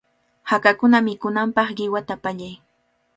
[0.49, 2.55] Hakakuna mikunanpaq qiwata pallay.